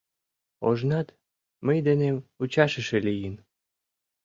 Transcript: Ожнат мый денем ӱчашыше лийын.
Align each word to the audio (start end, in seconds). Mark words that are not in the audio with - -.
Ожнат 0.67 1.07
мый 1.65 1.77
денем 1.85 2.15
ӱчашыше 2.43 2.97
лийын. 3.07 3.35